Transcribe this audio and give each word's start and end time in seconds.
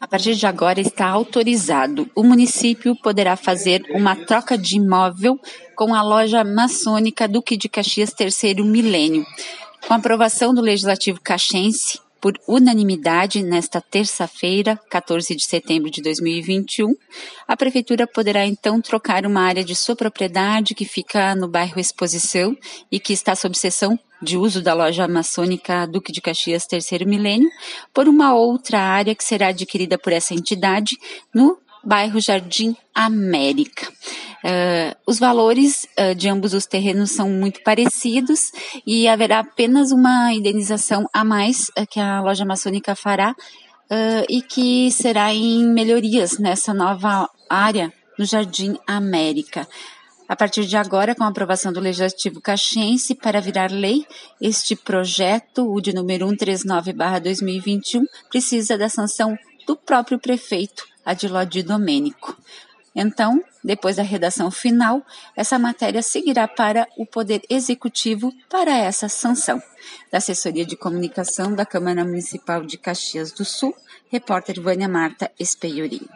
A 0.00 0.06
partir 0.06 0.36
de 0.36 0.46
agora 0.46 0.80
está 0.80 1.08
autorizado. 1.08 2.08
O 2.14 2.22
município 2.22 2.94
poderá 2.94 3.36
fazer 3.36 3.84
uma 3.90 4.14
troca 4.14 4.56
de 4.56 4.76
imóvel 4.76 5.40
com 5.74 5.92
a 5.92 6.02
loja 6.02 6.44
maçônica 6.44 7.26
Duque 7.26 7.56
de 7.56 7.68
Caxias 7.68 8.12
Terceiro 8.12 8.64
Milênio. 8.64 9.26
Com 9.86 9.94
a 9.94 9.96
aprovação 9.96 10.54
do 10.54 10.60
Legislativo 10.60 11.20
Caxense, 11.20 11.98
por 12.20 12.38
unanimidade, 12.46 13.42
nesta 13.42 13.80
terça-feira, 13.80 14.78
14 14.90 15.34
de 15.34 15.44
setembro 15.44 15.90
de 15.90 16.02
2021, 16.02 16.94
a 17.46 17.56
Prefeitura 17.56 18.06
poderá 18.06 18.46
então 18.46 18.80
trocar 18.80 19.24
uma 19.24 19.42
área 19.42 19.64
de 19.64 19.74
sua 19.74 19.94
propriedade 19.94 20.74
que 20.74 20.84
fica 20.84 21.34
no 21.34 21.48
bairro 21.48 21.78
Exposição 21.78 22.56
e 22.90 22.98
que 22.98 23.12
está 23.12 23.34
sob 23.34 23.56
seção 23.56 23.98
de 24.20 24.36
uso 24.36 24.60
da 24.60 24.74
loja 24.74 25.06
maçônica 25.06 25.86
Duque 25.86 26.12
de 26.12 26.20
Caxias 26.20 26.66
Terceiro 26.66 27.08
Milênio 27.08 27.48
por 27.94 28.08
uma 28.08 28.34
outra 28.34 28.80
área 28.80 29.14
que 29.14 29.24
será 29.24 29.48
adquirida 29.48 29.96
por 29.96 30.12
essa 30.12 30.34
entidade 30.34 30.96
no 31.32 31.56
bairro 31.84 32.20
Jardim 32.20 32.76
América. 32.94 33.90
Uh, 34.44 34.94
os 35.04 35.18
valores 35.18 35.88
uh, 35.98 36.14
de 36.14 36.28
ambos 36.28 36.54
os 36.54 36.64
terrenos 36.64 37.10
são 37.10 37.28
muito 37.28 37.60
parecidos 37.64 38.52
e 38.86 39.08
haverá 39.08 39.40
apenas 39.40 39.90
uma 39.90 40.32
indenização 40.32 41.08
a 41.12 41.24
mais 41.24 41.70
uh, 41.70 41.86
que 41.90 41.98
a 41.98 42.20
loja 42.20 42.44
maçônica 42.44 42.94
fará 42.94 43.34
e 44.28 44.42
que 44.42 44.90
será 44.90 45.32
em 45.32 45.66
melhorias 45.66 46.38
nessa 46.38 46.74
nova 46.74 47.26
área 47.48 47.90
no 48.18 48.24
Jardim 48.26 48.76
América. 48.86 49.66
A 50.28 50.36
partir 50.36 50.66
de 50.66 50.76
agora, 50.76 51.14
com 51.14 51.24
a 51.24 51.28
aprovação 51.28 51.72
do 51.72 51.80
Legislativo 51.80 52.38
Caxiense 52.38 53.14
para 53.14 53.40
virar 53.40 53.70
lei, 53.70 54.04
este 54.38 54.76
projeto, 54.76 55.72
o 55.72 55.80
de 55.80 55.94
número 55.94 56.26
139-2021, 56.26 58.02
precisa 58.28 58.76
da 58.76 58.90
sanção 58.90 59.38
do 59.66 59.74
próprio 59.74 60.18
prefeito, 60.18 60.84
Adilode 61.02 61.62
Domênico. 61.62 62.36
Então, 63.00 63.40
depois 63.62 63.94
da 63.94 64.02
redação 64.02 64.50
final, 64.50 65.06
essa 65.36 65.56
matéria 65.56 66.02
seguirá 66.02 66.48
para 66.48 66.84
o 66.96 67.06
Poder 67.06 67.42
Executivo 67.48 68.34
para 68.50 68.76
essa 68.76 69.08
sanção. 69.08 69.62
Da 70.10 70.18
Assessoria 70.18 70.66
de 70.66 70.76
Comunicação 70.76 71.54
da 71.54 71.64
Câmara 71.64 72.04
Municipal 72.04 72.64
de 72.64 72.76
Caxias 72.76 73.30
do 73.30 73.44
Sul, 73.44 73.72
repórter 74.10 74.60
Vânia 74.60 74.88
Marta 74.88 75.30
Espeiurim. 75.38 76.08